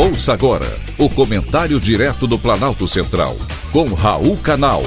Ouça 0.00 0.32
agora 0.32 0.64
o 0.96 1.10
comentário 1.10 1.78
direto 1.78 2.26
do 2.26 2.38
Planalto 2.38 2.88
Central, 2.88 3.36
com 3.70 3.92
Raul 3.92 4.34
Canal. 4.38 4.82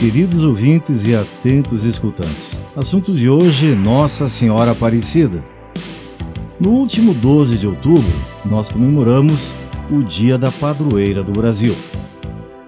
Queridos 0.00 0.42
ouvintes 0.42 1.06
e 1.06 1.14
atentos 1.14 1.84
escutantes, 1.84 2.58
assunto 2.74 3.12
de 3.12 3.30
hoje: 3.30 3.66
Nossa 3.76 4.28
Senhora 4.28 4.72
Aparecida. 4.72 5.44
No 6.58 6.70
último 6.70 7.14
12 7.14 7.58
de 7.58 7.68
outubro, 7.68 8.12
nós 8.44 8.68
comemoramos 8.68 9.52
o 9.92 10.02
Dia 10.02 10.36
da 10.36 10.50
Padroeira 10.50 11.22
do 11.22 11.30
Brasil. 11.30 11.76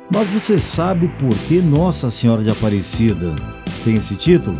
Mas 0.08 0.28
você 0.28 0.60
sabe 0.60 1.08
por 1.08 1.34
que 1.48 1.60
Nossa 1.60 2.08
Senhora 2.08 2.40
de 2.40 2.50
Aparecida 2.50 3.34
tem 3.82 3.96
esse 3.96 4.14
título? 4.14 4.56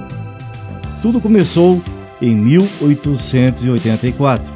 Tudo 1.05 1.21
começou 1.21 1.81
em 2.23 2.35
1884, 2.35 4.51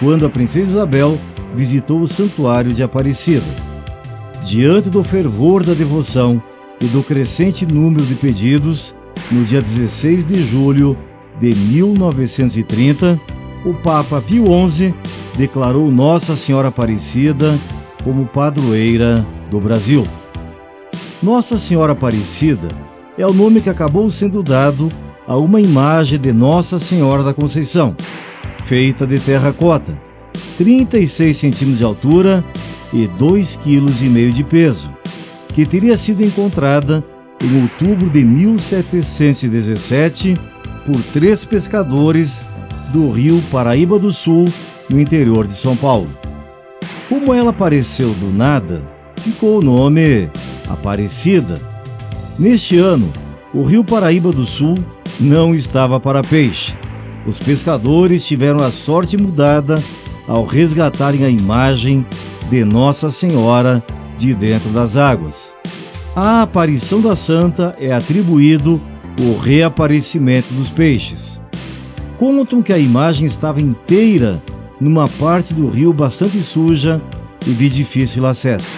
quando 0.00 0.24
a 0.24 0.30
princesa 0.30 0.70
Isabel 0.70 1.18
visitou 1.54 2.00
o 2.00 2.08
Santuário 2.08 2.72
de 2.72 2.82
Aparecida. 2.82 3.44
Diante 4.46 4.88
do 4.88 5.04
fervor 5.04 5.62
da 5.62 5.74
devoção 5.74 6.42
e 6.80 6.86
do 6.86 7.02
crescente 7.02 7.66
número 7.66 8.02
de 8.02 8.14
pedidos, 8.14 8.94
no 9.30 9.44
dia 9.44 9.60
16 9.60 10.24
de 10.24 10.42
julho 10.42 10.96
de 11.38 11.54
1930, 11.54 13.20
o 13.66 13.74
Papa 13.74 14.22
Pio 14.22 14.46
XI 14.66 14.94
declarou 15.36 15.90
Nossa 15.90 16.34
Senhora 16.34 16.68
Aparecida 16.68 17.58
como 18.02 18.24
padroeira 18.24 19.26
do 19.50 19.60
Brasil. 19.60 20.06
Nossa 21.22 21.58
Senhora 21.58 21.92
Aparecida 21.92 22.68
é 23.18 23.26
o 23.26 23.34
nome 23.34 23.60
que 23.60 23.68
acabou 23.68 24.08
sendo 24.08 24.42
dado 24.42 24.88
a 25.26 25.36
uma 25.36 25.60
imagem 25.60 26.18
de 26.18 26.32
Nossa 26.32 26.78
Senhora 26.78 27.22
da 27.22 27.32
Conceição, 27.32 27.96
feita 28.64 29.06
de 29.06 29.18
terracota, 29.18 29.96
36 30.58 31.36
centímetros 31.36 31.78
de 31.78 31.84
altura 31.84 32.44
e 32.92 33.08
2,5 33.18 33.58
kg 33.58 34.32
de 34.32 34.44
peso, 34.44 34.90
que 35.54 35.64
teria 35.64 35.96
sido 35.96 36.22
encontrada 36.22 37.02
em 37.42 37.62
outubro 37.62 38.10
de 38.10 38.24
1717 38.24 40.34
por 40.86 41.00
três 41.12 41.44
pescadores 41.44 42.44
do 42.92 43.10
rio 43.10 43.42
Paraíba 43.50 43.98
do 43.98 44.12
Sul, 44.12 44.44
no 44.88 45.00
interior 45.00 45.46
de 45.46 45.54
São 45.54 45.74
Paulo. 45.74 46.08
Como 47.08 47.32
ela 47.32 47.50
apareceu 47.50 48.10
do 48.10 48.30
nada, 48.30 48.82
ficou 49.16 49.58
o 49.58 49.62
nome 49.62 50.30
Aparecida. 50.68 51.60
Neste 52.38 52.78
ano, 52.78 53.10
o 53.52 53.62
rio 53.62 53.84
Paraíba 53.84 54.32
do 54.32 54.46
Sul 54.46 54.74
não 55.20 55.54
estava 55.54 55.98
para 56.00 56.22
peixe. 56.22 56.74
Os 57.26 57.38
pescadores 57.38 58.26
tiveram 58.26 58.62
a 58.64 58.70
sorte 58.70 59.16
mudada 59.16 59.82
ao 60.28 60.44
resgatarem 60.44 61.24
a 61.24 61.28
imagem 61.28 62.04
de 62.50 62.64
Nossa 62.64 63.10
Senhora 63.10 63.82
de 64.18 64.34
dentro 64.34 64.70
das 64.70 64.96
águas. 64.96 65.56
À 66.14 66.42
aparição 66.42 67.00
da 67.00 67.16
santa 67.16 67.74
é 67.78 67.92
atribuído 67.92 68.80
o 69.20 69.38
reaparecimento 69.38 70.52
dos 70.54 70.68
peixes. 70.68 71.40
Contam 72.16 72.62
que 72.62 72.72
a 72.72 72.78
imagem 72.78 73.26
estava 73.26 73.60
inteira 73.60 74.42
numa 74.80 75.08
parte 75.08 75.54
do 75.54 75.68
rio 75.68 75.92
bastante 75.92 76.40
suja 76.42 77.00
e 77.46 77.50
de 77.50 77.68
difícil 77.68 78.26
acesso. 78.26 78.76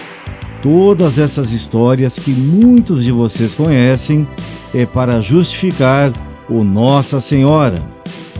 Todas 0.61 1.19
essas 1.19 1.51
histórias 1.51 2.17
que 2.17 2.31
muitos 2.31 3.03
de 3.03 3.11
vocês 3.11 3.53
conhecem 3.53 4.27
é 4.73 4.85
para 4.85 5.21
justificar 5.21 6.11
o 6.49 6.63
Nossa 6.63 7.19
Senhora, 7.19 7.81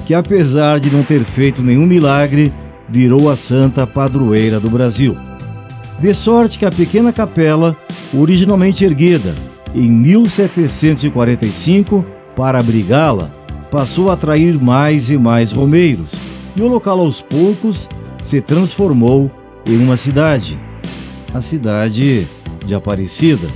que 0.06 0.14
apesar 0.14 0.80
de 0.80 0.90
não 0.90 1.04
ter 1.04 1.24
feito 1.24 1.62
nenhum 1.62 1.86
milagre, 1.86 2.54
virou 2.88 3.30
a 3.30 3.36
santa 3.36 3.86
padroeira 3.86 4.58
do 4.60 4.70
Brasil. 4.70 5.18
De 6.00 6.14
sorte 6.14 6.60
que 6.60 6.66
a 6.66 6.72
pequena 6.72 7.12
capela, 7.12 7.76
originalmente 8.14 8.86
erguida 8.86 9.34
em 9.76 9.92
1745 9.92 12.06
para 12.36 12.60
abrigá-la, 12.60 13.30
passou 13.70 14.10
a 14.10 14.14
atrair 14.14 14.58
mais 14.62 15.10
e 15.10 15.18
mais 15.18 15.52
romeiros, 15.52 16.14
e 16.56 16.62
o 16.62 16.68
local 16.68 17.00
aos 17.00 17.22
poucos 17.22 17.90
se 18.24 18.40
transformou 18.42 19.30
em 19.66 19.78
uma 19.78 19.98
cidade, 19.98 20.58
a 21.34 21.42
cidade 21.42 22.26
de 22.66 22.74
Aparecida. 22.74 23.48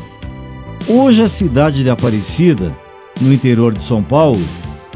Hoje 0.88 1.22
a 1.22 1.30
cidade 1.30 1.84
de 1.84 1.90
Aparecida 1.90 2.72
no 3.22 3.32
interior 3.32 3.72
de 3.72 3.82
São 3.82 4.04
Paulo, 4.04 4.42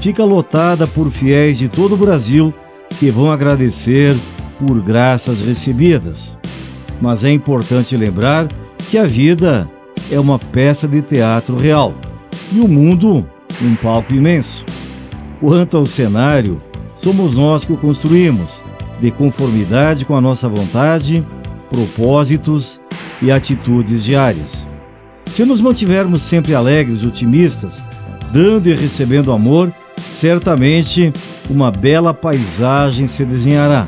fica 0.01 0.23
lotada 0.23 0.85
por 0.87 1.09
fiéis 1.09 1.57
de 1.57 1.69
todo 1.69 1.93
o 1.93 1.97
Brasil 1.97 2.53
que 2.99 3.11
vão 3.11 3.31
agradecer 3.31 4.15
por 4.59 4.81
graças 4.81 5.41
recebidas. 5.41 6.37
Mas 7.01 7.23
é 7.23 7.31
importante 7.31 7.95
lembrar 7.95 8.47
que 8.89 8.97
a 8.97 9.05
vida 9.05 9.69
é 10.11 10.19
uma 10.19 10.39
peça 10.39 10.87
de 10.87 11.01
teatro 11.01 11.55
real 11.57 11.93
e 12.51 12.59
o 12.59 12.67
mundo 12.67 13.25
um 13.61 13.75
palco 13.75 14.13
imenso. 14.13 14.65
Quanto 15.39 15.77
ao 15.77 15.85
cenário, 15.85 16.61
somos 16.95 17.35
nós 17.35 17.65
que 17.65 17.73
o 17.73 17.77
construímos, 17.77 18.63
de 18.99 19.11
conformidade 19.11 20.05
com 20.05 20.15
a 20.15 20.21
nossa 20.21 20.47
vontade, 20.47 21.25
propósitos 21.69 22.79
e 23.21 23.31
atitudes 23.31 24.03
diárias. 24.03 24.67
Se 25.31 25.43
nos 25.43 25.59
mantivermos 25.59 26.21
sempre 26.21 26.55
alegres 26.55 27.03
otimistas, 27.03 27.83
dando 28.35 28.67
e 28.67 28.73
recebendo 28.73 29.31
amor, 29.31 29.73
certamente 30.11 31.13
uma 31.49 31.71
bela 31.71 32.13
paisagem 32.13 33.07
se 33.07 33.23
desenhará, 33.23 33.87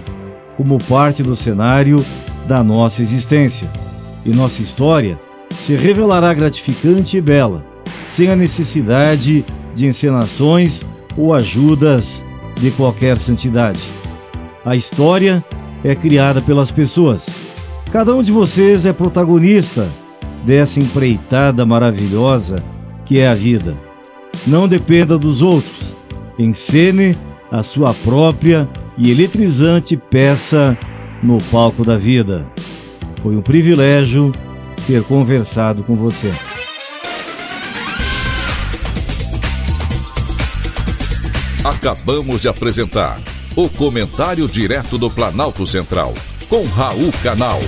como 0.55 0.77
parte 0.77 1.21
do 1.21 1.35
cenário 1.35 2.01
da 2.47 2.63
nossa 2.63 3.01
existência. 3.01 3.69
E 4.25 4.29
nossa 4.29 4.61
história 4.61 5.19
se 5.51 5.75
revelará 5.75 6.33
gratificante 6.33 7.17
e 7.17 7.21
bela, 7.21 7.61
sem 8.07 8.29
a 8.29 8.37
necessidade 8.37 9.43
de 9.75 9.85
encenações 9.85 10.85
ou 11.17 11.33
ajudas 11.33 12.23
de 12.55 12.71
qualquer 12.71 13.17
santidade. 13.17 13.81
A 14.63 14.77
história 14.77 15.43
é 15.83 15.93
criada 15.93 16.39
pelas 16.39 16.71
pessoas. 16.71 17.29
Cada 17.91 18.15
um 18.15 18.21
de 18.21 18.31
vocês 18.31 18.85
é 18.85 18.93
protagonista 18.93 19.85
dessa 20.45 20.79
empreitada 20.79 21.65
maravilhosa 21.65 22.63
que 23.05 23.19
é 23.19 23.27
a 23.27 23.35
vida. 23.35 23.86
Não 24.45 24.67
dependa 24.67 25.17
dos 25.17 25.41
outros. 25.41 25.95
Encene 26.37 27.17
a 27.51 27.63
sua 27.63 27.93
própria 27.93 28.69
e 28.97 29.09
eletrizante 29.11 29.95
peça 29.95 30.77
no 31.23 31.37
palco 31.51 31.83
da 31.83 31.97
vida. 31.97 32.45
Foi 33.21 33.35
um 33.35 33.41
privilégio 33.41 34.31
ter 34.85 35.03
conversado 35.03 35.83
com 35.83 35.95
você. 35.95 36.31
Acabamos 41.63 42.41
de 42.41 42.47
apresentar 42.47 43.19
o 43.55 43.67
Comentário 43.67 44.47
Direto 44.47 44.97
do 44.97 45.09
Planalto 45.09 45.65
Central, 45.67 46.13
com 46.47 46.63
Raul 46.63 47.11
Canal. 47.23 47.59